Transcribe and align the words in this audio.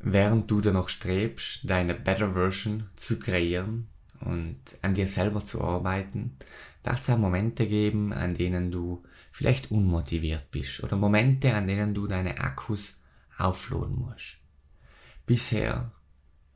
während 0.00 0.50
du 0.50 0.60
danach 0.60 0.88
strebst, 0.88 1.68
deine 1.68 1.94
Better 1.94 2.32
Version 2.32 2.88
zu 2.96 3.18
kreieren 3.18 3.88
und 4.20 4.58
an 4.82 4.94
dir 4.94 5.06
selber 5.06 5.44
zu 5.44 5.62
arbeiten, 5.62 6.36
wird 6.82 7.00
es 7.00 7.10
auch 7.10 7.18
Momente 7.18 7.66
geben, 7.66 8.12
an 8.12 8.34
denen 8.34 8.70
du 8.70 9.02
vielleicht 9.32 9.70
unmotiviert 9.70 10.50
bist 10.50 10.82
oder 10.82 10.96
Momente, 10.96 11.54
an 11.54 11.66
denen 11.66 11.94
du 11.94 12.06
deine 12.06 12.38
Akkus 12.38 13.00
aufladen 13.38 13.96
musst. 13.96 14.38
Bisher 15.26 15.92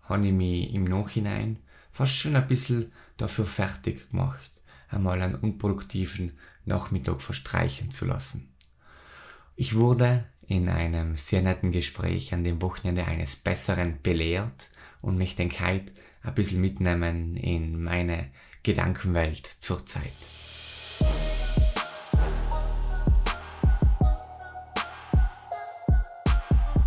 habe 0.02 0.26
ich 0.26 0.32
mich 0.32 0.74
im 0.74 0.84
Nachhinein 0.84 1.58
fast 1.90 2.14
schon 2.16 2.36
ein 2.36 2.48
bisschen 2.48 2.92
dafür 3.16 3.46
fertig 3.46 4.11
gemacht, 4.11 4.50
einmal 4.88 5.22
einen 5.22 5.36
unproduktiven 5.36 6.32
Nachmittag 6.64 7.22
verstreichen 7.22 7.90
zu 7.90 8.04
lassen. 8.04 8.52
Ich 9.56 9.76
wurde 9.76 10.26
in 10.48 10.68
einem 10.68 11.16
sehr 11.16 11.42
netten 11.42 11.72
Gespräch 11.72 12.32
an 12.32 12.44
dem 12.44 12.61
Wochenende 12.62 13.06
eines 13.06 13.36
Besseren 13.36 13.98
belehrt 14.02 14.70
und 15.00 15.16
mich 15.16 15.36
den 15.36 15.50
heute 15.50 15.93
ein 16.22 16.35
bisschen 16.35 16.61
mitnehmen 16.61 17.36
in 17.36 17.82
meine 17.82 18.30
Gedankenwelt 18.62 19.46
zurzeit. 19.46 20.12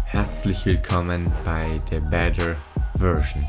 Herzlich 0.06 0.66
willkommen 0.66 1.32
bei 1.44 1.66
The 1.90 2.00
Better 2.10 2.58
Version. 2.96 3.48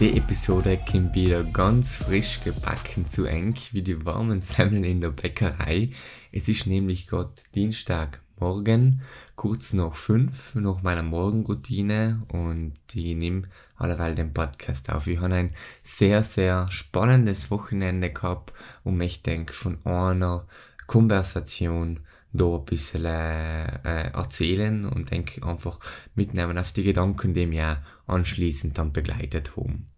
Die 0.00 0.16
Episode 0.16 0.78
kommt 0.90 1.14
wieder 1.14 1.44
ganz 1.44 1.94
frisch 1.94 2.40
gebacken 2.42 3.06
zu 3.06 3.26
eng 3.26 3.54
wie 3.70 3.82
die 3.82 4.04
warmen 4.04 4.40
Semmeln 4.40 4.82
in 4.82 5.00
der 5.00 5.10
Bäckerei. 5.10 5.90
Es 6.32 6.48
ist 6.48 6.66
nämlich 6.66 7.06
gerade 7.06 7.32
Dienstag 7.54 8.23
Morgen, 8.44 9.00
kurz 9.36 9.72
nach 9.72 9.94
fünf, 9.94 10.54
nach 10.54 10.82
meiner 10.82 11.02
Morgenroutine 11.02 12.26
und 12.28 12.74
ich 12.92 13.16
nehme 13.16 13.44
alleweil 13.74 14.14
den 14.14 14.34
Podcast 14.34 14.92
auf. 14.92 15.06
Ich 15.06 15.18
habe 15.18 15.34
ein 15.34 15.54
sehr, 15.82 16.22
sehr 16.22 16.68
spannendes 16.68 17.50
Wochenende 17.50 18.10
gehabt 18.10 18.52
und 18.82 19.00
ich 19.00 19.22
denke 19.22 19.54
von 19.54 19.78
einer 19.86 20.46
Konversation 20.86 22.00
da 22.34 22.56
ein 22.56 22.66
bisschen 22.66 23.06
äh, 23.06 24.10
erzählen 24.12 24.84
und 24.84 25.10
denke 25.10 25.42
einfach 25.42 25.80
mitnehmen 26.14 26.58
auf 26.58 26.70
die 26.72 26.82
Gedanken, 26.82 27.32
die 27.32 27.46
mich 27.46 27.62
anschließend 28.06 28.76
dann 28.76 28.92
begleitet 28.92 29.56
haben. 29.56 29.88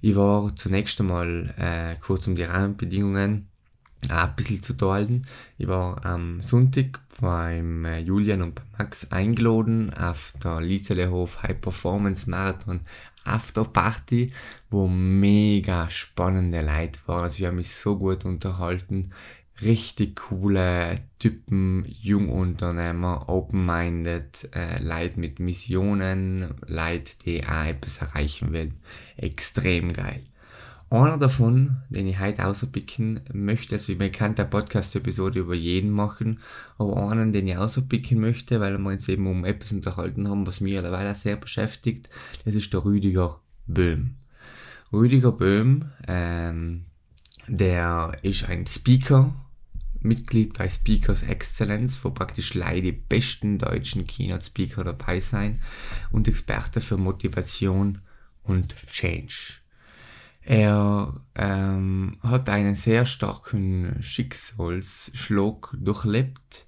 Ich 0.00 0.14
war 0.14 0.54
zunächst 0.54 1.00
einmal 1.00 1.52
äh, 1.58 1.96
kurz 2.00 2.28
um 2.28 2.36
die 2.36 2.44
Rahmenbedingungen 2.44 3.48
ein 4.10 4.36
bisschen 4.36 4.62
zu 4.62 4.76
teilen. 4.76 5.26
Ich 5.58 5.68
war 5.68 6.04
am 6.04 6.40
Sonntag 6.40 7.00
beim 7.20 7.84
äh, 7.84 7.98
Julian 7.98 8.42
und 8.42 8.60
Max 8.78 9.10
eingeladen 9.10 9.92
auf 9.94 10.32
der 10.42 10.60
Lieselehof 10.60 11.42
High 11.42 11.60
Performance 11.60 12.28
Marathon 12.28 12.80
After 13.24 13.64
Party, 13.64 14.32
wo 14.70 14.86
mega 14.86 15.88
spannende 15.88 16.60
Leute 16.60 17.00
waren. 17.06 17.22
Also 17.22 17.38
ich 17.40 17.46
habe 17.46 17.56
mich 17.56 17.70
so 17.70 17.98
gut 17.98 18.24
unterhalten. 18.24 19.12
Richtig 19.62 20.16
coole 20.16 21.00
Typen, 21.18 21.84
Jungunternehmer, 21.86 23.28
open-minded, 23.28 24.50
äh, 24.52 24.82
Leute 24.82 25.20
mit 25.20 25.38
Missionen, 25.38 26.54
Leute, 26.66 27.12
die 27.24 27.44
auch 27.44 27.64
etwas 27.64 27.98
erreichen 27.98 28.52
wollen. 28.52 28.74
Extrem 29.16 29.92
geil. 29.92 30.24
Einer 30.94 31.18
davon, 31.18 31.78
den 31.88 32.06
ich 32.06 32.20
heute 32.20 32.46
auspicken 32.46 33.18
möchte, 33.32 33.74
also 33.74 33.92
ich 33.92 34.12
kann 34.12 34.36
der 34.36 34.44
Podcast-Episode 34.44 35.40
über 35.40 35.56
jeden 35.56 35.90
machen, 35.90 36.38
aber 36.78 37.10
einen, 37.10 37.32
den 37.32 37.48
ich 37.48 37.56
auspicken 37.56 38.20
möchte, 38.20 38.60
weil 38.60 38.78
wir 38.78 38.90
uns 38.92 39.08
eben 39.08 39.26
um 39.26 39.44
etwas 39.44 39.72
unterhalten 39.72 40.28
haben, 40.28 40.46
was 40.46 40.60
mich 40.60 40.72
mittlerweile 40.74 41.12
sehr 41.16 41.34
beschäftigt, 41.34 42.08
das 42.44 42.54
ist 42.54 42.72
der 42.72 42.84
Rüdiger 42.84 43.40
Böhm. 43.66 44.14
Rüdiger 44.92 45.32
Böhm, 45.32 45.86
ähm, 46.06 46.84
der 47.48 48.16
ist 48.22 48.48
ein 48.48 48.64
Speaker, 48.68 49.34
Mitglied 49.98 50.56
bei 50.56 50.68
Speakers 50.68 51.24
Excellence, 51.24 52.04
wo 52.04 52.10
praktisch 52.10 52.54
leider 52.54 52.82
die 52.82 52.92
besten 52.92 53.58
deutschen 53.58 54.06
Keynote-Speaker 54.06 54.84
dabei 54.84 55.18
sein 55.18 55.60
und 56.12 56.28
Experte 56.28 56.80
für 56.80 56.98
Motivation 56.98 57.98
und 58.44 58.76
Change. 58.86 59.63
Er 60.44 61.14
ähm, 61.34 62.18
hat 62.22 62.50
einen 62.50 62.74
sehr 62.74 63.06
starken 63.06 63.96
Schicksalsschlag 64.02 65.74
durchlebt 65.78 66.66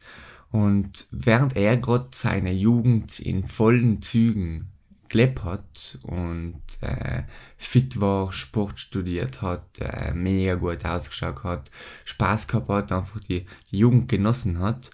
und 0.50 1.06
während 1.10 1.56
er 1.56 1.76
gerade 1.76 2.08
seine 2.12 2.52
Jugend 2.52 3.20
in 3.20 3.44
vollen 3.44 4.00
Zügen 4.00 4.72
gelebt 5.08 5.44
hat 5.44 5.98
und 6.02 6.62
äh, 6.80 7.24
fit 7.58 8.00
war, 8.00 8.32
Sport 8.32 8.78
studiert 8.78 9.42
hat, 9.42 9.78
äh, 9.80 10.12
mega 10.14 10.54
gut 10.54 10.84
ausgeschaut 10.84 11.44
hat, 11.44 11.70
Spaß 12.04 12.48
gehabt 12.48 12.68
hat, 12.68 12.92
einfach 12.92 13.20
die, 13.20 13.46
die 13.70 13.78
Jugend 13.78 14.08
genossen 14.08 14.58
hat, 14.58 14.90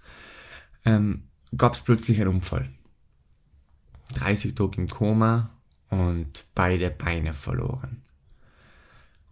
ähm, 0.85 1.29
gab 1.57 1.75
es 1.75 1.81
plötzlich 1.81 2.21
einen 2.21 2.35
Unfall. 2.35 2.69
30 4.15 4.55
Tage 4.55 4.77
im 4.79 4.89
Koma 4.89 5.51
und 5.89 6.47
beide 6.55 6.91
Beine 6.91 7.33
verloren. 7.33 8.02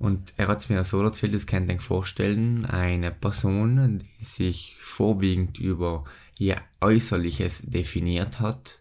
Und 0.00 0.32
er 0.38 0.48
hat 0.48 0.60
es 0.60 0.70
mir 0.70 0.82
so 0.82 0.98
erzählt, 1.02 1.34
das 1.34 1.46
kann 1.46 1.64
ich 1.64 1.74
mir 1.74 1.80
vorstellen, 1.82 2.64
eine 2.64 3.10
Person, 3.10 3.98
die 3.98 4.24
sich 4.24 4.78
vorwiegend 4.80 5.58
über 5.58 6.04
ihr 6.38 6.56
Äußerliches 6.80 7.64
definiert 7.66 8.40
hat, 8.40 8.80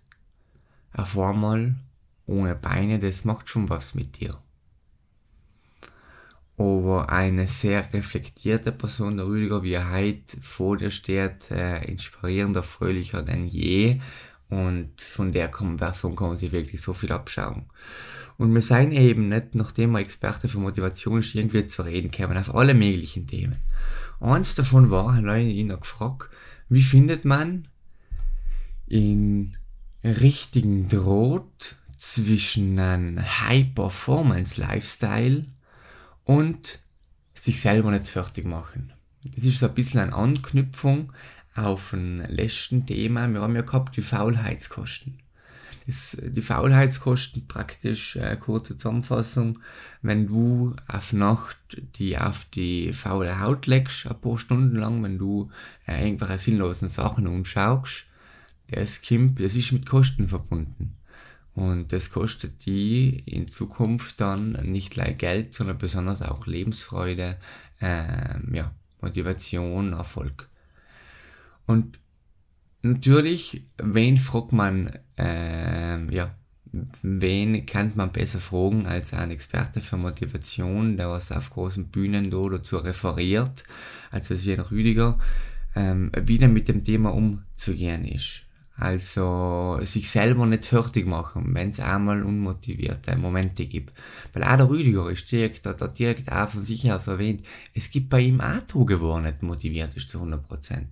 auf 0.93 1.19
einmal 1.19 1.75
ohne 2.25 2.55
Beine, 2.55 2.99
das 2.99 3.25
macht 3.25 3.49
schon 3.49 3.67
was 3.67 3.95
mit 3.95 4.21
dir. 4.21 4.41
Aber 6.55 7.09
eine 7.09 7.47
sehr 7.47 7.93
reflektierte 7.93 8.71
Person, 8.71 9.17
der 9.17 9.27
Rüdiger, 9.27 9.61
wie 9.61 9.73
er 9.73 9.91
heute 9.91 10.39
vor 10.39 10.77
dir 10.77 10.91
steht, 10.91 11.51
äh, 11.51 11.83
inspirierender, 11.83 12.63
fröhlicher 12.63 13.23
denn 13.23 13.45
je. 13.45 13.99
Und 14.49 15.01
von 15.01 15.31
der 15.31 15.47
Person 15.47 16.15
kann 16.15 16.29
man 16.29 16.37
sich 16.37 16.51
wirklich 16.51 16.81
so 16.81 16.93
viel 16.93 17.11
abschauen. 17.11 17.65
Und 18.37 18.53
wir 18.53 18.61
seien 18.61 18.91
eben 18.91 19.29
nicht, 19.29 19.53
nachdem 19.53 19.91
wir 19.91 19.99
Experte 19.99 20.47
für 20.47 20.59
Motivation 20.59 21.19
ist, 21.19 21.35
irgendwie 21.35 21.67
zu 21.67 21.83
reden 21.83 22.09
kämen, 22.09 22.37
auf 22.37 22.55
alle 22.55 22.73
möglichen 22.73 23.27
Themen. 23.27 23.57
Eins 24.19 24.55
davon 24.55 24.89
war, 24.89 25.15
habe 25.15 25.41
ich 25.41 25.57
ihn 25.57 25.69
gefragt, 25.69 26.29
wie 26.67 26.81
findet 26.81 27.25
man 27.25 27.67
in 28.87 29.55
richtigen 30.03 30.89
Draht 30.89 31.75
zwischen 31.97 32.79
einem 32.79 33.21
High-Performance-Lifestyle 33.21 35.45
und 36.23 36.79
sich 37.33 37.61
selber 37.61 37.91
nicht 37.91 38.07
fertig 38.07 38.45
machen. 38.45 38.93
Das 39.35 39.43
ist 39.43 39.59
so 39.59 39.67
ein 39.67 39.75
bisschen 39.75 39.99
eine 39.99 40.13
Anknüpfung 40.13 41.11
auf 41.63 41.93
ein 41.93 42.17
letzten 42.29 42.85
Thema. 42.85 43.27
Wir 43.27 43.41
haben 43.41 43.55
ja 43.55 43.61
gehabt 43.61 43.95
die 43.97 44.01
Faulheitskosten 44.01 45.19
ist 45.89 46.19
die 46.21 46.43
Faulheitskosten 46.43 47.47
praktisch, 47.47 48.15
äh, 48.15 48.37
kurze 48.37 48.77
Zusammenfassung, 48.77 49.59
wenn 50.03 50.27
du 50.27 50.75
auf 50.87 51.13
Nacht 51.13 51.57
die 51.95 52.17
auf 52.17 52.45
die 52.45 52.93
faule 52.93 53.39
Haut 53.41 53.65
legst, 53.65 54.05
ein 54.05 54.21
paar 54.21 54.37
Stunden 54.37 54.75
lang, 54.75 55.03
wenn 55.03 55.17
du 55.17 55.49
äh, 55.87 56.05
irgendwelche 56.05 56.37
sinnlosen 56.37 56.89
Sachen 56.89 57.27
anschaust, 57.27 58.05
das 58.69 59.01
kommt, 59.01 59.39
das 59.39 59.55
ist 59.55 59.71
mit 59.71 59.87
Kosten 59.87 60.29
verbunden. 60.29 60.95
Und 61.55 61.91
das 61.91 62.11
kostet 62.11 62.67
die 62.67 63.23
in 63.25 63.47
Zukunft 63.47 64.21
dann 64.21 64.51
nicht 64.51 64.91
gleich 64.91 65.17
Geld, 65.17 65.55
sondern 65.55 65.79
besonders 65.79 66.21
auch 66.21 66.45
Lebensfreude, 66.45 67.37
äh, 67.81 68.55
ja, 68.55 68.71
Motivation, 69.01 69.93
Erfolg. 69.93 70.47
Und 71.69 71.99
natürlich, 72.81 73.61
wen 73.77 74.17
fragt 74.17 74.53
man, 74.53 74.91
äh, 75.19 76.03
ja, 76.11 76.35
wen 77.03 77.63
kann 77.67 77.91
man 77.93 78.11
besser 78.11 78.39
fragen 78.39 78.87
als 78.87 79.13
ein 79.13 79.29
Experte 79.29 79.79
für 79.79 79.95
Motivation, 79.97 80.97
der 80.97 81.11
was 81.11 81.31
auf 81.31 81.51
großen 81.51 81.89
Bühnen 81.89 82.31
da 82.31 82.41
dazu 82.49 82.77
referiert, 82.77 83.65
als 84.09 84.31
es 84.31 84.47
wie 84.47 84.53
ein 84.53 84.61
Rüdiger, 84.61 85.19
ähm, 85.75 86.11
wie 86.19 86.39
denn 86.39 86.53
mit 86.53 86.69
dem 86.69 86.83
Thema 86.83 87.13
umzugehen 87.13 88.03
ist. 88.03 88.45
Also 88.75 89.77
sich 89.83 90.09
selber 90.09 90.47
nicht 90.47 90.65
fertig 90.65 91.05
machen, 91.05 91.53
wenn 91.53 91.69
es 91.69 91.79
einmal 91.79 92.23
unmotivierte 92.23 93.15
Momente 93.15 93.67
gibt. 93.67 93.93
Weil 94.33 94.43
auch 94.43 94.57
der 94.57 94.69
Rüdiger 94.69 95.07
ist 95.11 95.31
direkt, 95.31 95.67
hat 95.67 95.81
er 95.81 95.89
direkt 95.89 96.31
auch 96.31 96.49
von 96.49 96.61
sich 96.61 96.91
aus 96.91 97.05
erwähnt, 97.05 97.43
es 97.75 97.91
gibt 97.91 98.09
bei 98.09 98.21
ihm 98.21 98.41
auch 98.41 98.61
Tage, 98.65 98.99
wo 99.01 99.13
er 99.13 99.21
nicht 99.21 99.43
motiviert 99.43 99.95
ist 99.95 100.09
zu 100.09 100.17
100%. 100.17 100.87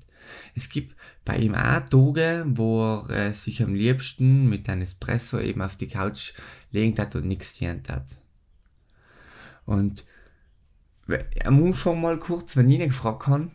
Es 0.56 0.70
gibt 0.70 0.96
bei 1.26 1.38
ihm 1.38 1.56
auch 1.56 1.82
Tage, 1.90 2.46
wo 2.48 3.04
er 3.10 3.30
äh, 3.30 3.34
sich 3.34 3.62
am 3.62 3.74
liebsten 3.74 4.48
mit 4.50 4.70
einem 4.70 4.82
Espresso 4.82 5.40
eben 5.40 5.62
auf 5.62 5.76
die 5.76 5.88
Couch 5.88 6.34
legen 6.72 6.98
hat 6.98 7.16
und 7.16 7.28
nichts 7.28 7.54
dient 7.54 7.90
hat. 7.90 8.20
Und 9.66 10.06
am 11.46 11.64
Anfang 11.64 12.02
mal 12.02 12.20
kurz, 12.20 12.56
wenn 12.56 12.70
ich 12.70 12.80
ihn 12.80 12.88
gefragt 12.88 13.28
habe, 13.28 13.52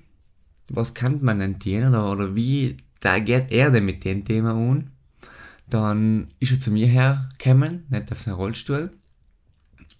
was 0.69 0.95
kann 0.95 1.23
man 1.23 1.39
denn 1.39 1.59
dienen 1.59 1.89
oder, 1.95 2.11
oder 2.11 2.35
wie 2.35 2.77
da 3.01 3.19
geht 3.19 3.51
er 3.51 3.71
denn 3.71 3.85
mit 3.85 4.05
dem 4.05 4.25
Thema 4.25 4.53
um, 4.53 4.91
dann 5.69 6.29
ist 6.39 6.53
er 6.53 6.61
zu 6.61 6.71
mir 6.71 6.87
hergekommen, 6.87 7.87
nicht 7.91 8.13
auf 8.13 8.21
seinen 8.21 8.35
Rollstuhl, 8.35 8.93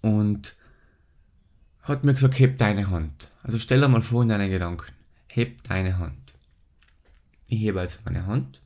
und 0.01 0.55
hat 1.81 2.03
mir 2.03 2.13
gesagt, 2.13 2.39
heb 2.39 2.57
deine 2.57 2.89
Hand. 2.89 3.29
Also 3.43 3.57
stell 3.57 3.81
dir 3.81 3.87
mal 3.87 4.01
vor 4.01 4.23
in 4.23 4.29
deinen 4.29 4.49
Gedanken, 4.49 4.91
heb 5.27 5.63
deine 5.63 5.97
Hand. 5.97 6.22
Ich 7.53 7.59
hebe 7.59 7.81
also 7.81 7.99
meine 8.03 8.25
Hand 8.25 8.63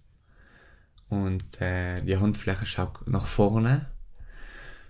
und 1.09 1.59
äh, 1.59 2.01
die 2.03 2.15
Handfläche 2.15 2.65
schaut 2.65 3.05
nach 3.05 3.27
vorne 3.27 3.87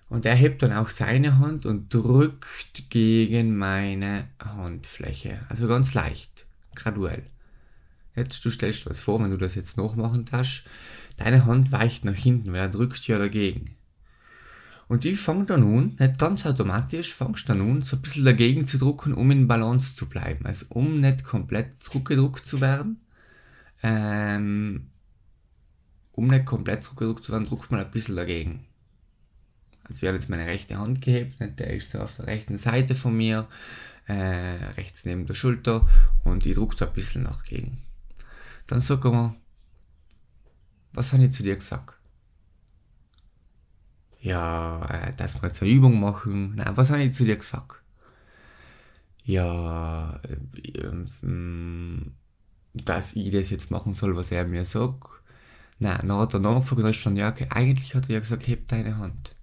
und 0.07 0.23
er 0.27 0.35
hebt 0.35 0.61
dann 0.61 0.71
auch 0.71 0.91
seine 0.91 1.39
Hand 1.39 1.65
und 1.65 1.91
drückt 1.91 2.91
gegen 2.91 3.57
meine 3.57 4.27
Handfläche. 4.39 5.39
Also 5.49 5.67
ganz 5.67 5.95
leicht, 5.95 6.45
graduell. 6.75 7.23
Jetzt, 8.15 8.45
du 8.45 8.51
stellst 8.51 8.85
dir 8.85 8.89
das 8.89 8.99
vor, 8.99 9.19
wenn 9.19 9.31
du 9.31 9.37
das 9.37 9.55
jetzt 9.55 9.79
nachmachen 9.79 10.25
darfst, 10.25 10.65
deine 11.17 11.45
Hand 11.45 11.71
weicht 11.71 12.05
nach 12.05 12.13
hinten, 12.13 12.53
weil 12.53 12.59
er 12.59 12.69
drückt 12.69 13.07
ja 13.07 13.17
dagegen. 13.17 13.77
Und 14.87 15.05
ich 15.05 15.19
fange 15.19 15.45
dann 15.45 15.61
nun, 15.61 15.95
nicht 15.97 16.19
ganz 16.19 16.45
automatisch, 16.45 17.15
fangst 17.15 17.49
dann 17.49 17.57
nun 17.57 17.81
so 17.81 17.95
ein 17.95 18.03
bisschen 18.03 18.25
dagegen 18.25 18.67
zu 18.67 18.77
drucken, 18.77 19.15
um 19.15 19.31
in 19.31 19.47
Balance 19.47 19.95
zu 19.95 20.05
bleiben. 20.05 20.45
Also 20.45 20.67
um 20.69 21.01
nicht 21.01 21.23
komplett 21.23 21.81
zurückgedruckt 21.81 22.45
zu 22.45 22.61
werden. 22.61 22.99
Ähm, 23.83 24.89
um 26.13 26.27
nicht 26.27 26.45
komplett 26.45 26.83
zurückgedruckt 26.83 27.23
zu 27.23 27.31
werden, 27.31 27.45
druckt 27.45 27.71
man 27.71 27.79
ein 27.79 27.91
bisschen 27.91 28.15
dagegen. 28.15 28.65
Also 29.83 30.03
ich 30.03 30.07
habe 30.07 30.17
jetzt 30.17 30.29
meine 30.29 30.45
rechte 30.45 30.77
Hand 30.77 31.01
gehebt, 31.01 31.39
der 31.39 31.73
ist 31.73 31.91
so 31.91 31.99
auf 31.99 32.15
der 32.17 32.27
rechten 32.27 32.57
Seite 32.57 32.95
von 32.95 33.15
mir, 33.15 33.47
äh, 34.07 34.13
rechts 34.13 35.05
neben 35.05 35.25
der 35.25 35.33
Schulter 35.33 35.87
und 36.23 36.45
ich 36.45 36.55
drücke 36.55 36.75
da 36.75 36.87
ein 36.87 36.93
bisschen 36.93 37.23
nach 37.23 37.43
gegen. 37.43 37.77
Dann 38.65 38.81
sag 38.81 39.05
ich 39.05 39.11
mir, 39.11 39.35
was 40.93 41.13
habe 41.13 41.23
ich 41.23 41.33
zu 41.33 41.43
dir 41.43 41.55
gesagt? 41.55 41.97
Ja, 44.19 44.85
äh, 44.89 45.15
dass 45.15 45.41
wir 45.41 45.47
jetzt 45.47 45.61
eine 45.61 45.71
Übung 45.71 45.99
machen. 45.99 46.55
Nein, 46.55 46.75
was 46.75 46.89
habe 46.89 47.03
ich 47.03 47.13
zu 47.13 47.23
dir 47.23 47.37
gesagt? 47.37 47.81
Ja, 49.23 50.19
äh, 50.23 50.79
äh, 50.79 51.05
dass 52.85 53.15
ich 53.15 53.31
das 53.31 53.49
jetzt 53.49 53.71
machen 53.71 53.93
soll, 53.93 54.15
was 54.15 54.31
er 54.31 54.45
mir 54.45 54.65
sagt. 54.65 55.09
Nein, 55.79 55.99
dann 56.07 56.17
hat 56.17 56.33
er 56.33 56.39
nachgefragt, 56.39 56.95
schon, 56.95 57.15
ja, 57.15 57.29
okay, 57.29 57.47
eigentlich 57.49 57.93
hat 57.95 58.09
er 58.09 58.15
ja 58.15 58.19
gesagt, 58.19 58.47
heb 58.47 58.67
deine 58.67 58.97
Hand. 58.97 59.35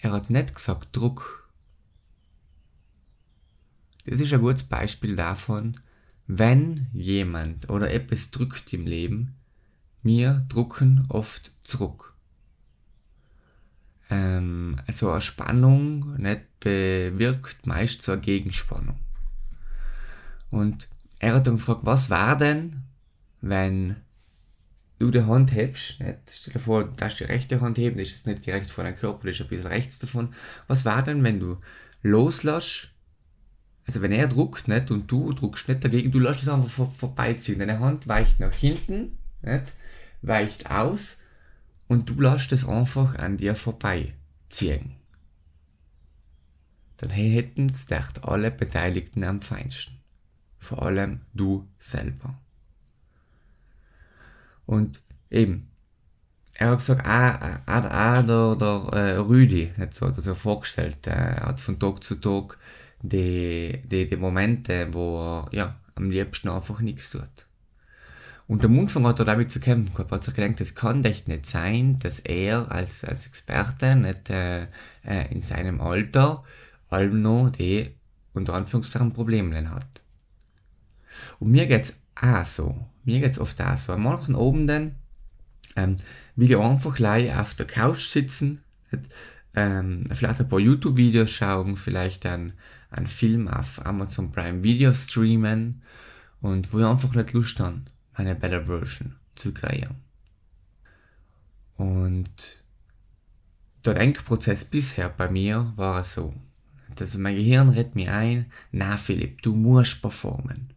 Er 0.00 0.12
hat 0.12 0.30
nicht 0.30 0.54
gesagt 0.54 0.96
Druck. 0.96 1.48
Das 4.06 4.20
ist 4.20 4.32
ein 4.32 4.40
gutes 4.40 4.62
Beispiel 4.62 5.16
davon, 5.16 5.80
wenn 6.26 6.86
jemand 6.92 7.68
oder 7.68 7.90
etwas 7.90 8.30
drückt 8.30 8.72
im 8.72 8.86
Leben, 8.86 9.34
wir 10.02 10.46
drucken 10.48 11.06
oft 11.08 11.52
zurück. 11.64 12.14
Ähm, 14.10 14.76
also 14.86 15.10
eine 15.10 15.20
Spannung 15.20 16.16
nicht 16.16 16.60
bewirkt 16.60 17.66
meist 17.66 18.02
so 18.02 18.12
eine 18.12 18.20
Gegenspannung. 18.20 18.98
Und 20.50 20.88
er 21.18 21.34
hat 21.34 21.46
dann 21.46 21.56
gefragt, 21.56 21.80
was 21.84 22.10
war 22.10 22.36
denn, 22.36 22.82
wenn 23.40 23.96
du 24.98 25.10
die 25.10 25.22
Hand 25.22 25.52
hebst, 25.52 26.00
nicht? 26.00 26.18
stell 26.30 26.54
dir 26.54 26.60
vor, 26.60 26.84
du 26.84 26.96
darfst 26.96 27.20
die 27.20 27.24
rechte 27.24 27.60
Hand 27.60 27.78
heben, 27.78 27.96
das 27.96 28.08
ist 28.08 28.26
nicht 28.26 28.46
direkt 28.46 28.70
vor 28.70 28.84
deinem 28.84 28.96
Körper, 28.96 29.26
das 29.26 29.36
ist 29.36 29.42
ein 29.42 29.48
bisschen 29.48 29.66
rechts 29.66 29.98
davon. 29.98 30.34
Was 30.66 30.84
war 30.84 31.02
denn, 31.02 31.22
wenn 31.22 31.40
du 31.40 31.58
loslässt, 32.02 32.92
also 33.86 34.02
wenn 34.02 34.12
er 34.12 34.28
druckt 34.28 34.68
nicht, 34.68 34.90
und 34.90 35.10
du 35.10 35.32
druckst 35.32 35.68
nicht 35.68 35.84
dagegen, 35.84 36.12
du 36.12 36.18
lässt 36.18 36.42
es 36.42 36.48
einfach 36.48 36.68
vor, 36.68 36.90
vorbeiziehen. 36.90 37.58
Deine 37.58 37.80
Hand 37.80 38.06
weicht 38.08 38.40
nach 38.40 38.54
hinten, 38.54 39.18
nicht? 39.42 39.64
weicht 40.20 40.70
aus 40.70 41.18
und 41.86 42.10
du 42.10 42.20
lässt 42.20 42.52
es 42.52 42.66
einfach 42.66 43.14
an 43.16 43.36
dir 43.36 43.54
vorbeiziehen. 43.54 44.96
Dann 46.98 47.10
hätten 47.10 47.66
es 47.66 47.86
alle 48.22 48.50
Beteiligten 48.50 49.22
am 49.22 49.40
feinsten. 49.40 49.97
Vor 50.58 50.82
allem 50.82 51.20
du 51.34 51.68
selber. 51.78 52.38
Und 54.66 55.02
eben, 55.30 55.70
er 56.54 56.70
hat 56.70 56.78
gesagt, 56.78 57.06
ah, 57.06 57.60
ah, 57.66 57.80
ah 57.80 58.22
der, 58.22 58.56
der 58.56 58.92
äh, 58.92 59.16
Rüdi, 59.16 59.72
hat 59.78 59.94
so 59.94 60.10
das 60.10 60.26
er 60.26 60.34
vorgestellt, 60.34 61.06
äh, 61.06 61.10
er 61.10 61.46
hat 61.46 61.60
von 61.60 61.78
Tag 61.78 62.02
zu 62.02 62.16
Tag 62.16 62.58
die, 63.00 63.80
die, 63.84 64.06
die 64.06 64.16
Momente, 64.16 64.88
wo 64.92 65.20
er 65.20 65.48
ja, 65.52 65.76
am 65.94 66.10
liebsten 66.10 66.48
einfach 66.48 66.80
nichts 66.80 67.10
tut. 67.10 67.46
Und 68.48 68.64
am 68.64 68.78
Anfang 68.78 69.06
hat 69.06 69.18
er 69.18 69.26
damit 69.26 69.50
zu 69.50 69.60
kämpfen 69.60 69.94
gehabt, 69.94 70.10
hat 70.10 70.24
sich 70.24 70.34
gedacht, 70.34 70.60
es 70.60 70.74
kann 70.74 71.04
echt 71.04 71.28
nicht 71.28 71.44
sein, 71.44 71.98
dass 71.98 72.18
er 72.20 72.72
als, 72.72 73.04
als 73.04 73.26
Experte 73.26 73.94
nicht 73.94 74.30
äh, 74.30 74.62
äh, 75.04 75.30
in 75.30 75.42
seinem 75.42 75.80
Alter 75.80 76.42
allem 76.88 77.20
noch 77.20 77.50
die 77.50 77.94
unter 78.32 78.54
Anführungszeichen 78.54 79.12
Probleme 79.12 79.70
hat. 79.70 80.02
Und 81.38 81.50
mir 81.50 81.66
geht's 81.66 82.00
auch 82.14 82.44
so. 82.44 82.86
Mir 83.04 83.20
geht's 83.20 83.38
oft 83.38 83.60
auch 83.60 83.76
so. 83.76 83.92
An 83.92 84.02
manchen 84.02 84.36
Abenden 84.36 84.96
ähm, 85.76 85.96
will 86.36 86.50
ich 86.50 86.56
einfach 86.56 87.00
auf 87.40 87.54
der 87.54 87.66
Couch 87.66 88.06
sitzen, 88.06 88.62
ähm, 89.54 90.06
vielleicht 90.12 90.40
ein 90.40 90.48
paar 90.48 90.60
YouTube-Videos 90.60 91.30
schauen, 91.30 91.76
vielleicht 91.76 92.26
einen, 92.26 92.52
einen 92.90 93.06
Film 93.06 93.48
auf 93.48 93.84
Amazon 93.84 94.30
Prime 94.30 94.62
Video 94.62 94.92
streamen 94.92 95.82
und 96.40 96.72
wo 96.72 96.78
ich 96.78 96.84
einfach 96.84 97.14
nicht 97.14 97.32
Lust 97.32 97.58
habe, 97.60 97.82
eine 98.14 98.34
Better 98.34 98.66
Version 98.66 99.16
zu 99.34 99.52
kreieren. 99.52 99.96
Und 101.76 102.62
der 103.84 103.94
Denkprozess 103.94 104.64
bisher 104.64 105.08
bei 105.08 105.30
mir 105.30 105.72
war 105.76 106.02
so. 106.04 106.34
Also 106.98 107.18
mein 107.18 107.36
Gehirn 107.36 107.68
redet 107.68 107.94
mir 107.94 108.12
ein, 108.12 108.50
na 108.72 108.96
Philipp, 108.96 109.42
du 109.42 109.54
musst 109.54 110.02
performen. 110.02 110.72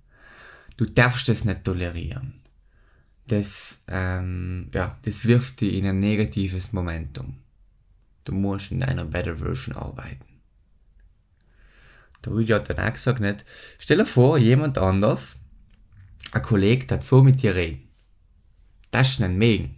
Du 0.82 0.88
darfst 0.88 1.30
es 1.30 1.46
nicht 1.46 1.64
tolerieren. 1.64 2.42
Das, 3.28 3.84
ähm, 3.88 4.72
ja, 4.74 4.98
das 5.04 5.26
wirft 5.26 5.62
dich 5.62 5.76
in 5.76 5.86
ein 5.86 6.00
negatives 6.00 6.74
Momentum. 6.74 7.38
Du 8.24 8.32
musst 8.32 8.72
in 8.72 8.80
deiner 8.80 9.06
Better 9.06 9.38
Version 9.38 9.76
arbeiten. 9.76 10.26
Der 12.26 12.34
Rüdi 12.34 12.52
hat 12.52 12.68
dann 12.68 12.80
auch 12.80 12.94
gesagt, 12.94 13.20
nicht, 13.20 13.46
stell 13.78 13.98
dir 13.98 14.08
vor, 14.08 14.40
jemand 14.40 14.80
anders, 14.80 15.40
ein 16.32 16.42
Kollege, 16.42 16.88
der 16.88 17.00
so 17.04 17.22
mit 17.22 17.44
dir 17.44 17.54
reden. 17.54 17.88
Das 18.90 19.12
ist 19.12 19.20
nicht 19.20 19.34
mögen. 19.34 19.76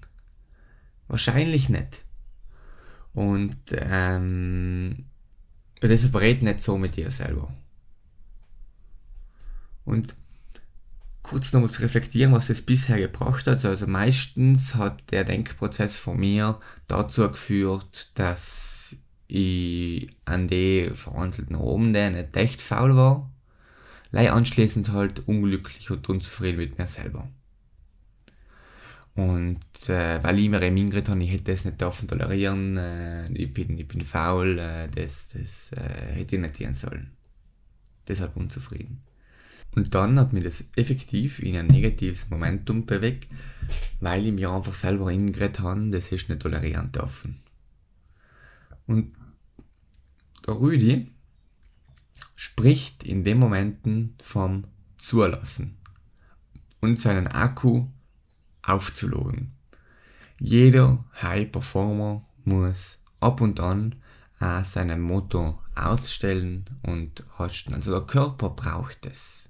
Wahrscheinlich 1.10 1.68
nicht. 1.68 2.06
Und 3.14 3.58
ähm, 3.74 5.04
deshalb 5.82 6.16
red 6.16 6.44
nicht 6.44 6.62
so 6.62 6.78
mit 6.78 6.96
dir 6.96 7.12
selber. 7.12 7.54
Und 9.84 10.16
kurz 11.24 11.54
nochmal 11.54 11.72
zu 11.72 11.82
reflektieren, 11.82 12.34
was 12.34 12.50
es 12.50 12.62
bisher 12.62 13.00
gebracht 13.00 13.48
hat. 13.48 13.64
Also 13.66 13.88
meistens 13.88 14.76
hat 14.76 15.12
der 15.12 15.24
Denkprozess 15.24 15.98
von 15.98 16.20
mir 16.20 16.60
dazu 16.88 17.30
geführt, 17.30 18.12
dass 18.16 18.96
ich 19.28 20.10
an 20.26 20.48
die 20.48 20.92
verhandelten 20.94 21.56
Abenden 21.56 22.14
nicht 22.14 22.36
echt 22.36 22.62
faul 22.62 22.96
war, 22.96 23.32
lei 24.12 24.32
anschließend 24.32 24.92
halt 24.92 25.28
unglücklich 25.28 25.90
und 25.90 26.08
unzufrieden 26.08 26.58
mit 26.58 26.78
mir 26.78 26.88
selber. 26.88 27.28
Und 29.16 29.90
äh, 29.90 30.24
weil 30.24 30.40
ich 30.40 30.50
mir 30.50 30.62
ingrid 30.62 31.08
habe, 31.08 31.24
ich 31.24 31.32
hätte 31.32 31.52
das 31.52 31.66
nicht 31.66 31.80
dürfen 31.80 32.08
tolerieren, 32.08 32.78
äh, 32.78 33.32
ich, 33.32 33.54
bin, 33.54 33.78
ich 33.78 33.88
bin 33.88 34.02
faul, 34.02 34.58
äh, 34.60 34.88
das, 34.90 35.30
das 35.30 35.72
äh, 35.74 36.14
hätte 36.14 36.36
ich 36.36 36.42
nicht 36.42 36.56
tun 36.58 36.74
sollen. 36.74 37.12
Deshalb 38.08 38.36
unzufrieden. 38.36 39.02
Und 39.76 39.96
dann 39.96 40.20
hat 40.20 40.34
mich 40.34 40.44
das 40.44 40.66
effektiv 40.76 41.40
in 41.40 41.56
ein 41.56 41.68
negatives 41.68 42.30
Momentum 42.30 42.86
bewegt, 42.86 43.28
weil 44.00 44.26
ich 44.26 44.34
mir 44.34 44.52
einfach 44.52 44.76
selber 44.76 45.08
eingeredet 45.08 45.62
habe, 45.62 45.90
das 45.90 46.12
ist 46.12 46.30
nicht 46.30 46.42
tolerieren 46.42 46.92
dürfen. 46.92 47.38
Und 48.86 49.14
der 50.46 50.60
Rüdi 50.60 51.08
spricht 52.36 53.04
in 53.04 53.24
den 53.24 53.40
Momenten 53.40 54.16
vom 54.22 54.66
Zulassen 54.98 55.78
und 56.82 57.00
seinen 57.00 57.28
Akku 57.28 57.88
aufzuladen. 58.62 59.54
Jeder 60.40 61.06
High 61.22 61.52
Performer 61.52 62.26
muss 62.44 63.00
ab 63.20 63.42
und 63.42 63.60
an 63.60 63.96
auch 64.40 64.66
seinen 64.66 65.00
Motor 65.00 65.64
ausstellen 65.76 66.66
und 66.82 67.24
rasten. 67.40 67.74
Also 67.74 67.92
der 67.92 68.02
Körper 68.02 68.50
braucht 68.50 69.06
es. 69.06 69.43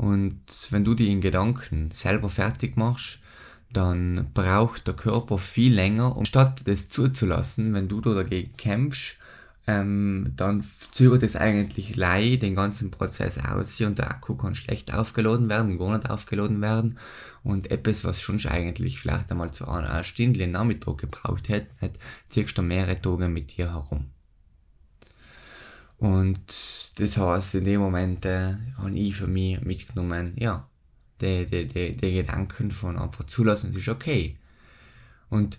Und 0.00 0.40
wenn 0.70 0.82
du 0.82 0.94
die 0.94 1.12
in 1.12 1.20
Gedanken 1.20 1.90
selber 1.90 2.30
fertig 2.30 2.74
machst, 2.74 3.18
dann 3.70 4.30
braucht 4.32 4.86
der 4.86 4.94
Körper 4.94 5.36
viel 5.36 5.74
länger, 5.74 6.16
um 6.16 6.24
statt 6.24 6.62
das 6.66 6.88
zuzulassen, 6.88 7.74
wenn 7.74 7.86
du 7.86 8.00
da 8.00 8.14
dagegen 8.14 8.56
kämpfst, 8.56 9.18
ähm, 9.66 10.32
dann 10.36 10.64
zögert 10.90 11.22
es 11.22 11.36
eigentlich 11.36 11.96
lei 11.96 12.36
den 12.36 12.54
ganzen 12.54 12.90
Prozess 12.90 13.38
aus 13.44 13.78
und 13.82 13.98
der 13.98 14.10
Akku 14.10 14.36
kann 14.36 14.54
schlecht 14.54 14.94
aufgeladen 14.94 15.50
werden, 15.50 15.78
gar 15.78 15.94
nicht 15.94 16.08
aufgeladen 16.08 16.62
werden. 16.62 16.98
Und 17.42 17.70
etwas, 17.70 18.02
was 18.02 18.22
schon 18.22 18.40
eigentlich 18.46 18.98
vielleicht 18.98 19.30
einmal 19.30 19.52
zu 19.52 19.68
einer 19.68 20.02
Stunde 20.02 20.46
Nachmittag 20.46 20.96
gebraucht 20.96 21.50
hätte, 21.50 21.68
ziehst 22.26 22.56
du 22.56 22.62
mehrere 22.62 23.02
Tage 23.02 23.28
mit 23.28 23.58
dir 23.58 23.74
herum. 23.74 24.06
Und 26.00 26.98
das 26.98 27.16
heißt, 27.18 27.56
in 27.56 27.64
dem 27.64 27.80
Moment 27.80 28.24
äh, 28.24 28.54
habe 28.78 28.98
ich 28.98 29.14
für 29.14 29.26
mich 29.26 29.60
mitgenommen, 29.60 30.32
ja, 30.36 30.66
die, 31.20 31.44
die, 31.44 31.66
die, 31.66 31.94
die 31.94 32.12
Gedanken 32.14 32.70
von 32.70 32.98
einfach 32.98 33.24
zulassen, 33.24 33.70
es 33.70 33.76
ist 33.76 33.88
okay. 33.88 34.38
Und 35.28 35.58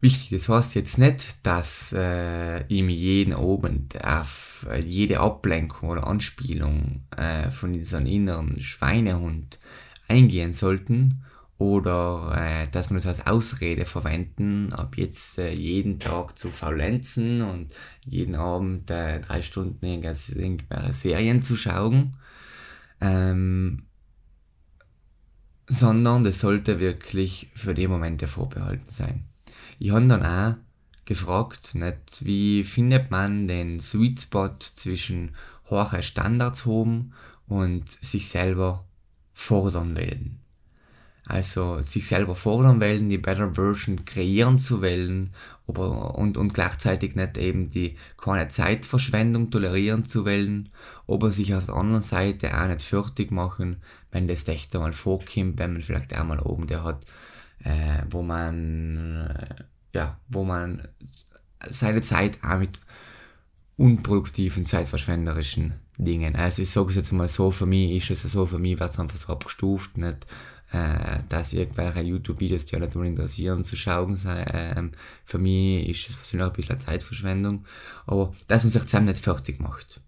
wichtig, 0.00 0.30
das 0.30 0.48
heißt 0.48 0.76
jetzt 0.76 0.98
nicht, 0.98 1.44
dass 1.44 1.92
äh, 1.92 2.64
ihm 2.68 2.88
jeden 2.88 3.32
Abend 3.32 4.02
auf 4.04 4.64
jede 4.84 5.18
Ablenkung 5.18 5.88
oder 5.88 6.06
Anspielung 6.06 7.02
äh, 7.16 7.50
von 7.50 7.72
diesem 7.72 8.06
inneren 8.06 8.60
Schweinehund 8.60 9.58
eingehen 10.06 10.52
sollten 10.52 11.24
oder 11.60 12.32
äh, 12.38 12.68
dass 12.70 12.88
man 12.88 12.96
das 12.96 13.06
als 13.06 13.26
Ausrede 13.26 13.84
verwenden, 13.84 14.72
ab 14.72 14.96
jetzt 14.96 15.38
äh, 15.38 15.52
jeden 15.52 15.98
Tag 15.98 16.38
zu 16.38 16.50
faulenzen 16.50 17.42
und 17.42 17.74
jeden 18.06 18.34
Abend 18.34 18.90
äh, 18.90 19.20
drei 19.20 19.42
Stunden 19.42 19.84
irgendwelche 19.84 20.90
Serien 20.90 21.42
zu 21.42 21.56
schauen, 21.56 22.16
ähm, 23.02 23.82
sondern 25.66 26.24
das 26.24 26.40
sollte 26.40 26.80
wirklich 26.80 27.50
für 27.54 27.74
die 27.74 27.88
Momente 27.88 28.26
vorbehalten 28.26 28.88
sein. 28.88 29.26
Ich 29.78 29.90
habe 29.90 30.06
dann 30.06 30.24
auch 30.24 30.56
gefragt, 31.04 31.74
nicht, 31.74 32.24
wie 32.24 32.64
findet 32.64 33.10
man 33.10 33.48
den 33.48 33.80
Sweet 33.80 34.22
Spot 34.22 34.56
zwischen 34.60 35.36
hohen 35.68 36.02
Standards 36.02 36.64
haben 36.64 37.12
und 37.48 37.90
sich 37.90 38.30
selber 38.30 38.88
fordern 39.34 39.94
wollen 39.94 40.40
also 41.30 41.80
sich 41.82 42.06
selber 42.06 42.34
fordern 42.34 42.80
wollen, 42.80 43.08
die 43.08 43.18
Better 43.18 43.54
Version 43.54 44.04
kreieren 44.04 44.58
zu 44.58 44.82
wollen 44.82 45.30
aber, 45.70 46.16
und, 46.16 46.36
und 46.36 46.52
gleichzeitig 46.52 47.14
nicht 47.14 47.38
eben 47.38 47.70
die 47.70 47.96
keine 48.16 48.48
Zeitverschwendung 48.48 49.50
tolerieren 49.50 50.04
zu 50.04 50.24
wollen, 50.26 50.68
aber 51.06 51.30
sich 51.30 51.54
auf 51.54 51.66
der 51.66 51.76
anderen 51.76 52.02
Seite 52.02 52.60
auch 52.60 52.66
nicht 52.66 52.82
fertig 52.82 53.30
machen, 53.30 53.76
wenn 54.10 54.28
das 54.28 54.46
echt 54.48 54.74
einmal 54.74 54.92
vorkommt, 54.92 55.58
wenn 55.58 55.74
man 55.74 55.82
vielleicht 55.82 56.12
einmal 56.12 56.40
oben 56.40 56.66
der 56.66 56.82
hat, 56.84 57.04
äh, 57.64 58.02
wo 58.10 58.22
man 58.22 59.28
äh, 59.28 59.64
ja, 59.94 60.18
wo 60.28 60.44
man 60.44 60.88
seine 61.68 62.00
Zeit 62.00 62.38
auch 62.42 62.58
mit 62.58 62.80
unproduktiven, 63.76 64.64
zeitverschwenderischen 64.64 65.74
Dingen. 65.96 66.36
Also 66.36 66.62
ich 66.62 66.70
sage 66.70 66.90
es 66.90 66.96
jetzt 66.96 67.12
mal 67.12 67.28
so, 67.28 67.50
für 67.50 67.66
mich 67.66 68.10
ist 68.10 68.24
es 68.24 68.32
so, 68.32 68.46
für 68.46 68.58
mich 68.58 68.78
wird 68.78 68.90
es 68.90 68.98
einfach 68.98 69.16
so 69.16 69.32
abgestuft, 69.32 69.96
nicht 69.98 70.26
äh, 70.72 71.20
dass 71.28 71.52
irgendwelche 71.52 72.00
YouTube-Videos, 72.00 72.66
die 72.66 72.76
nicht 72.76 72.94
interessieren, 72.94 73.64
zu 73.64 73.76
schauen 73.76 74.16
sein. 74.16 74.46
Ähm, 74.52 74.92
für 75.24 75.38
mich 75.38 75.88
ist 75.88 76.08
das 76.08 76.16
persönlich 76.16 76.46
ein 76.46 76.52
bisschen 76.52 76.80
Zeitverschwendung, 76.80 77.64
aber 78.06 78.32
dass 78.46 78.62
man 78.62 78.72
sich 78.72 78.82
zusammen 78.82 79.06
nicht 79.06 79.22
fertig 79.22 79.60
macht. 79.60 80.00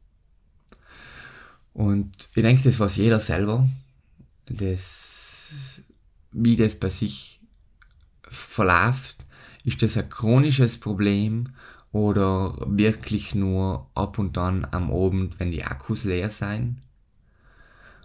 Und 1.74 2.28
ich 2.34 2.42
denke, 2.42 2.62
das 2.62 2.78
weiß 2.78 2.96
jeder 2.96 3.18
selber, 3.18 3.66
das, 4.46 5.80
wie 6.32 6.56
das 6.56 6.74
bei 6.74 6.90
sich 6.90 7.40
verläuft. 8.22 9.18
Ist 9.64 9.82
das 9.82 9.96
ein 9.96 10.08
chronisches 10.08 10.78
Problem 10.78 11.54
oder 11.92 12.56
wirklich 12.66 13.34
nur 13.34 13.90
ab 13.94 14.18
und 14.18 14.36
an 14.38 14.66
am 14.70 14.92
Abend, 14.92 15.38
wenn 15.38 15.50
die 15.50 15.64
Akkus 15.64 16.04
leer 16.04 16.30
sein? 16.30 16.82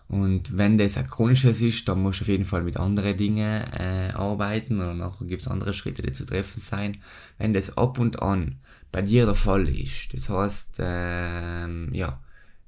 Und 0.10 0.58
wenn 0.58 0.78
das 0.78 0.98
ein 0.98 1.10
chronisches 1.10 1.62
ist, 1.62 1.88
dann 1.88 2.02
musst 2.02 2.22
du 2.22 2.24
auf 2.24 2.30
jeden 2.30 2.46
Fall 2.46 2.64
mit 2.64 2.78
anderen 2.78 3.18
Dingen 3.18 3.64
äh, 3.74 4.12
arbeiten 4.14 4.78
oder 4.78 4.94
nachher 4.94 5.28
gibt 5.28 5.42
es 5.42 5.48
andere 5.48 5.74
Schritte, 5.74 6.02
die 6.02 6.14
zu 6.14 6.26
treffen 6.26 6.60
sein. 6.60 6.98
Wenn 7.38 7.54
das 7.54 7.78
ab 7.78 8.00
und 8.00 8.22
an 8.22 8.56
bei 8.92 9.02
dir 9.02 9.26
der 9.26 9.36
Fall 9.36 9.68
ist, 9.68 10.14
das 10.14 10.30
heißt, 10.30 10.78
ähm, 10.80 11.90
ja, 11.94 12.22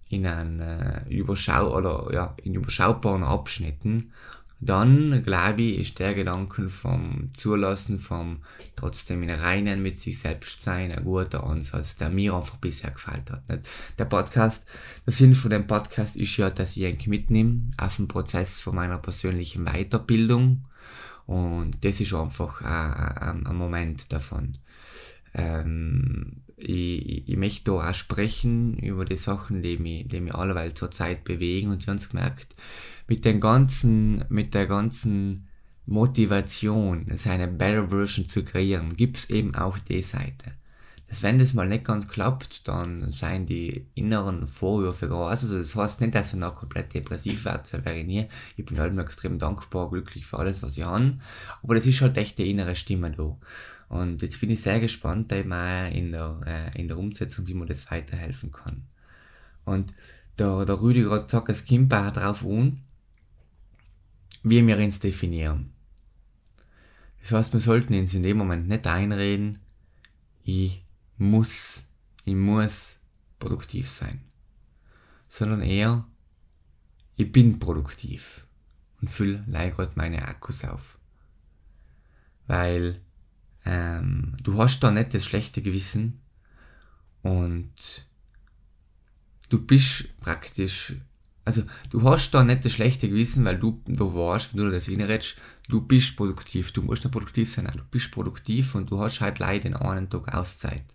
in 0.09 0.25
einem 0.25 0.59
äh, 0.59 1.07
Überschau 1.07 1.77
oder 1.77 2.09
ja, 2.13 2.35
in 2.43 2.55
überschaubaren 2.55 3.23
Abschnitten 3.23 4.11
dann, 4.61 5.23
glaube 5.23 5.61
ich, 5.61 5.79
ist 5.79 5.99
der 5.99 6.13
Gedanke 6.13 6.67
vom 6.67 7.29
Zulassen, 7.33 7.97
vom 7.97 8.41
trotzdem 8.75 9.23
in 9.23 9.29
Reinen 9.29 9.81
mit 9.81 9.97
sich 9.99 10.19
selbst 10.19 10.61
sein, 10.61 10.91
ein 10.91 11.05
guter 11.05 11.45
Ansatz, 11.45 11.95
der 11.95 12.09
mir 12.09 12.33
einfach 12.33 12.57
bisher 12.57 12.91
gefällt 12.91 13.31
hat. 13.31 13.47
Nicht? 13.47 13.69
Der 13.97 14.05
Podcast, 14.05 14.67
der 15.05 15.13
Sinn 15.13 15.33
von 15.33 15.51
dem 15.51 15.65
Podcast 15.65 16.17
ist 16.17 16.35
ja, 16.35 16.49
dass 16.49 16.75
ich 16.75 16.83
ihn 16.83 17.09
mitnehme 17.09 17.61
auf 17.77 17.95
den 17.95 18.09
Prozess 18.09 18.59
von 18.59 18.75
meiner 18.75 18.97
persönlichen 18.97 19.63
Weiterbildung. 19.63 20.63
Und 21.25 21.77
das 21.85 22.01
ist 22.01 22.13
einfach 22.13 22.61
ein, 22.61 23.45
ein 23.45 23.55
Moment 23.55 24.11
davon. 24.11 24.57
Ähm, 25.33 26.41
ich, 26.57 27.29
ich 27.29 27.37
möchte 27.37 27.71
da 27.71 27.89
auch 27.89 27.93
sprechen 27.93 28.77
über 28.79 29.05
die 29.05 29.15
Sachen, 29.15 29.61
die 29.61 29.77
mich, 29.77 30.07
die 30.07 30.19
mich 30.19 30.35
alleweil 30.35 30.73
zur 30.73 30.91
Zeit 30.91 31.23
bewegen 31.23 31.69
und 31.69 31.81
ich 31.81 31.87
habe 31.87 31.99
gemerkt, 31.99 32.55
mit 33.09 33.25
den 33.25 33.39
ganzen, 33.39 34.23
mit 34.29 34.53
der 34.53 34.67
ganzen 34.67 35.47
Motivation, 35.87 37.07
seine 37.15 37.47
Better 37.47 37.89
Version 37.89 38.29
zu 38.29 38.43
kreieren, 38.43 38.95
gibt 38.95 39.17
es 39.17 39.29
eben 39.31 39.55
auch 39.55 39.79
die 39.79 40.03
Seite. 40.03 40.53
Dass 41.07 41.23
wenn 41.23 41.39
das 41.39 41.55
mal 41.55 41.67
nicht 41.67 41.85
ganz 41.85 42.07
klappt, 42.07 42.67
dann 42.67 43.11
seien 43.11 43.47
die 43.47 43.87
inneren 43.95 44.47
Vorwürfe 44.47 45.07
groß. 45.07 45.27
Also 45.27 45.57
das 45.57 45.75
heißt 45.75 46.01
nicht, 46.01 46.13
dass 46.13 46.33
ich 46.33 46.39
noch 46.39 46.53
komplett 46.53 46.93
depressiv 46.93 47.45
werde, 47.45 47.63
das 47.71 47.83
wäre 47.83 47.97
ich 47.97 48.05
nie. 48.05 48.27
Ich 48.57 48.65
bin 48.65 48.77
halt 48.77 48.93
mir 48.93 49.01
extrem 49.01 49.39
dankbar, 49.39 49.89
glücklich 49.89 50.27
für 50.27 50.37
alles, 50.37 50.61
was 50.61 50.77
ich 50.77 50.83
habe. 50.83 51.17
Aber 51.63 51.73
das 51.73 51.87
ist 51.87 52.01
halt 52.01 52.15
echt 52.17 52.37
die 52.37 52.51
innere 52.51 52.75
Stimme 52.75 53.09
da. 53.09 53.35
Und 53.87 54.21
jetzt 54.21 54.39
bin 54.39 54.51
ich 54.51 54.61
sehr 54.61 54.79
gespannt 54.79 55.33
eben 55.33 55.51
auch 55.51 55.91
in 55.91 56.11
der, 56.11 56.37
äh, 56.45 56.79
in 56.79 56.87
der 56.87 56.99
Umsetzung, 56.99 57.47
wie 57.47 57.55
man 57.55 57.67
das 57.67 57.89
weiterhelfen 57.89 58.51
kann. 58.51 58.83
Und 59.65 59.95
der, 60.37 60.63
der 60.65 60.79
Rüdiger 60.79 61.09
hat 61.09 61.49
es 61.49 61.65
kommt 61.65 61.91
auch 61.91 62.11
darauf 62.11 62.45
an, 62.45 62.83
wie 64.43 64.65
wir 64.65 64.77
uns 64.77 64.99
definieren. 64.99 65.71
Das 67.21 67.31
heißt, 67.31 67.53
wir 67.53 67.59
sollten 67.59 67.93
uns 67.95 68.13
in 68.13 68.23
dem 68.23 68.37
Moment 68.37 68.67
nicht 68.67 68.87
einreden, 68.87 69.59
ich 70.43 70.83
muss, 71.17 71.83
ich 72.23 72.35
muss 72.35 72.97
produktiv 73.39 73.89
sein, 73.89 74.21
sondern 75.27 75.61
eher, 75.61 76.05
ich 77.15 77.31
bin 77.31 77.59
produktiv 77.59 78.47
und 79.01 79.09
fülle 79.09 79.43
gerade 79.47 79.91
meine 79.95 80.27
Akkus 80.27 80.63
auf. 80.63 80.97
Weil 82.47 83.01
ähm, 83.65 84.35
du 84.41 84.57
hast 84.57 84.79
da 84.79 84.91
nicht 84.91 85.13
das 85.13 85.25
schlechte 85.25 85.61
Gewissen 85.61 86.21
und 87.21 88.07
du 89.49 89.65
bist 89.65 90.17
praktisch 90.17 90.95
also 91.49 91.63
du 91.89 92.03
hast 92.03 92.29
da 92.29 92.43
nicht 92.43 92.63
das 92.63 92.73
schlechte 92.73 93.09
Gewissen, 93.09 93.43
weil 93.43 93.57
du, 93.57 93.81
du 93.87 94.13
weißt, 94.13 94.55
wenn 94.55 94.65
du 94.65 94.69
das 94.69 94.87
reinredest, 94.87 95.39
du 95.67 95.81
bist 95.81 96.15
produktiv. 96.15 96.71
Du 96.73 96.83
musst 96.83 97.03
nicht 97.03 97.11
produktiv 97.11 97.51
sein, 97.51 97.67
du 97.75 97.83
bist 97.89 98.11
produktiv 98.11 98.75
und 98.75 98.91
du 98.91 98.99
hast 99.01 99.19
halt 99.19 99.39
leider 99.39 99.63
den 99.63 99.75
einen 99.75 100.11
Tag 100.11 100.31
Auszeit. 100.31 100.85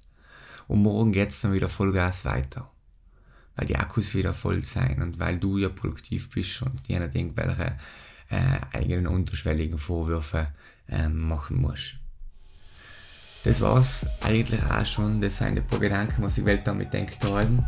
Und 0.69 0.83
morgen 0.83 1.11
geht 1.11 1.31
es 1.31 1.41
dann 1.41 1.53
wieder 1.53 1.69
Vollgas 1.69 2.25
weiter. 2.25 2.71
Weil 3.57 3.67
die 3.67 3.75
Akkus 3.75 4.15
wieder 4.15 4.33
voll 4.33 4.61
sein 4.61 5.03
und 5.03 5.19
weil 5.19 5.41
du 5.41 5.59
ja 5.59 5.71
produktiv 5.71 6.31
bist 6.31 6.63
und 6.63 6.87
dir 6.87 7.01
nicht 7.01 7.17
irgendwelche 7.17 7.77
äh, 8.31 8.61
eigenen 8.73 9.09
unterschwelligen 9.09 9.79
Vorwürfe 9.79 10.53
äh, 10.89 11.09
machen 11.09 11.61
musst. 11.61 11.97
Das 13.43 13.61
war's 13.61 14.07
eigentlich 14.21 14.63
auch 14.63 14.87
schon. 14.87 15.21
Das 15.21 15.39
sind 15.39 15.59
ein 15.59 15.67
paar 15.67 15.81
Gedanken, 15.81 16.23
was 16.23 16.39
ich 16.39 16.63
damit 16.63 16.93
denkt 16.93 17.25
haben. 17.25 17.65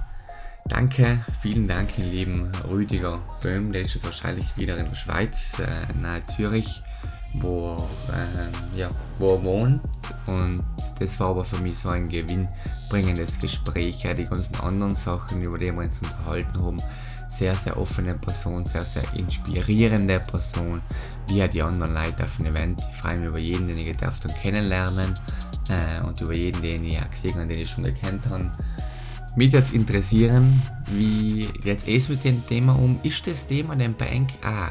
Danke, 0.68 1.20
vielen 1.40 1.68
Dank, 1.68 1.96
ihr 1.96 2.06
lieben 2.06 2.50
Rüdiger 2.68 3.20
Böhm, 3.40 3.72
der 3.72 3.82
ist 3.82 3.94
jetzt 3.94 4.04
wahrscheinlich 4.04 4.56
wieder 4.56 4.76
in 4.76 4.88
der 4.88 4.96
Schweiz, 4.96 5.60
äh, 5.60 5.86
nahe 6.00 6.24
Zürich, 6.24 6.82
wo, 7.34 7.76
äh, 8.12 8.78
ja, 8.78 8.88
wo 9.18 9.34
er 9.34 9.44
wohnt. 9.44 9.80
Und 10.26 10.64
das 10.98 11.20
war 11.20 11.30
aber 11.30 11.44
für 11.44 11.58
mich 11.58 11.78
so 11.78 11.88
ein 11.88 12.08
gewinnbringendes 12.08 13.38
Gespräch. 13.38 14.02
Ja, 14.02 14.12
die 14.12 14.24
ganzen 14.24 14.56
anderen 14.56 14.96
Sachen, 14.96 15.40
über 15.40 15.56
die 15.56 15.66
wir 15.66 15.78
uns 15.78 16.02
unterhalten 16.02 16.60
haben, 16.60 16.82
sehr, 17.28 17.54
sehr 17.54 17.78
offene 17.78 18.14
Person, 18.14 18.64
sehr, 18.64 18.84
sehr 18.84 19.04
inspirierende 19.14 20.18
Person, 20.20 20.82
wie 21.28 21.38
ja 21.38 21.48
die 21.48 21.62
anderen 21.62 21.94
Leute 21.94 22.24
auf 22.24 22.36
dem 22.36 22.46
Event. 22.46 22.80
Ich 22.90 22.96
freue 22.96 23.18
mich 23.18 23.28
über 23.28 23.38
jeden, 23.38 23.66
den 23.66 23.78
ich 23.78 23.96
darf 23.96 24.20
kennenlernen 24.42 25.14
äh, 25.68 26.04
und 26.04 26.20
über 26.20 26.34
jeden, 26.34 26.60
den 26.60 26.84
ich 26.84 26.98
auch 26.98 27.10
gesehen 27.10 27.34
habe, 27.34 27.46
den 27.46 27.60
ich 27.60 27.70
schon 27.70 27.84
gekannt 27.84 28.26
habe. 28.28 28.50
Mich 29.36 29.52
jetzt 29.52 29.74
interessieren, 29.74 30.62
wie 30.86 31.46
jetzt 31.62 31.86
es 31.86 32.08
mit 32.08 32.24
dem 32.24 32.46
Thema 32.46 32.72
um? 32.72 32.98
Ist 33.02 33.26
das 33.26 33.46
Thema 33.46 33.76
denn 33.76 33.94
bei 33.94 34.26
auch 34.42 34.70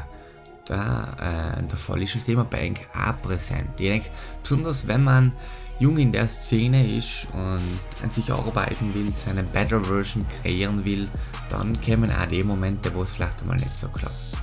da, 0.64 1.54
äh, 1.54 1.62
der 1.62 1.78
Fall? 1.78 2.02
Ist 2.02 2.16
das 2.16 2.24
Thema 2.24 2.42
bei 2.42 2.74
auch 2.92 3.22
präsent? 3.22 3.68
Ich 3.78 3.86
denke, 3.86 4.08
besonders 4.42 4.88
wenn 4.88 5.04
man 5.04 5.30
jung 5.78 5.98
in 5.98 6.10
der 6.10 6.26
Szene 6.26 6.96
ist 6.96 7.28
und 7.32 7.60
an 8.02 8.10
sich 8.10 8.28
arbeiten 8.32 8.92
will, 8.92 9.12
seine 9.12 9.44
Better 9.44 9.84
Version 9.84 10.26
kreieren 10.42 10.84
will, 10.84 11.06
dann 11.48 11.80
kommen 11.80 12.10
auch 12.10 12.26
die 12.26 12.42
Momente, 12.42 12.92
wo 12.92 13.04
es 13.04 13.12
vielleicht 13.12 13.40
einmal 13.42 13.58
nicht 13.58 13.78
so 13.78 13.86
klappt. 13.86 14.36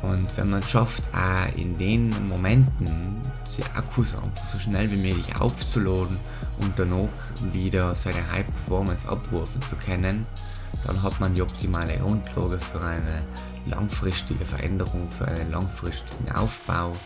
Und 0.00 0.34
wenn 0.38 0.48
man 0.48 0.60
es 0.60 0.70
schafft, 0.70 1.02
auch 1.12 1.58
in 1.58 1.76
den 1.76 2.28
Momenten 2.28 3.20
die 3.58 3.62
Akkus 3.76 4.14
einfach 4.14 4.48
so 4.48 4.58
schnell 4.58 4.90
wie 4.90 4.96
möglich 4.96 5.36
aufzuladen 5.38 6.16
und 6.58 6.78
danach 6.78 7.08
wieder 7.52 7.94
seine 7.94 8.30
High 8.30 8.46
Performance 8.46 9.08
abrufen 9.08 9.60
zu 9.62 9.76
können, 9.76 10.26
dann 10.86 11.02
hat 11.02 11.20
man 11.20 11.34
die 11.34 11.42
optimale 11.42 11.96
Grundlage 11.98 12.58
für 12.58 12.80
eine 12.80 13.22
langfristige 13.66 14.44
Veränderung, 14.44 15.10
für 15.10 15.26
einen 15.26 15.50
langfristigen 15.50 16.32
Aufbau 16.32 16.96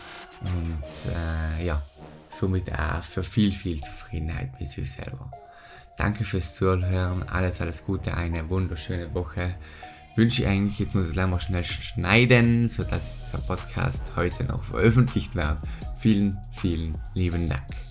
und 0.41 1.11
äh, 1.11 1.65
ja, 1.65 1.81
somit 2.29 2.71
auch 2.71 3.03
für 3.03 3.23
viel, 3.23 3.51
viel 3.51 3.81
Zufriedenheit 3.81 4.59
mit 4.59 4.69
sich 4.69 4.91
selber. 4.91 5.31
Danke 5.97 6.23
fürs 6.23 6.55
Zuhören, 6.55 7.23
alles, 7.23 7.61
alles 7.61 7.85
Gute, 7.85 8.13
eine 8.13 8.47
wunderschöne 8.49 9.13
Woche. 9.13 9.55
Wünsche 10.15 10.43
ich 10.43 10.47
eigentlich, 10.47 10.79
jetzt 10.79 10.95
muss 10.95 11.09
ich 11.09 11.17
es 11.17 11.27
mal 11.27 11.39
schnell 11.39 11.63
schneiden, 11.63 12.67
sodass 12.69 13.19
der 13.31 13.39
Podcast 13.39 14.13
heute 14.15 14.43
noch 14.45 14.63
veröffentlicht 14.63 15.35
wird. 15.35 15.59
Vielen, 15.99 16.37
vielen 16.53 16.97
lieben 17.13 17.49
Dank. 17.49 17.88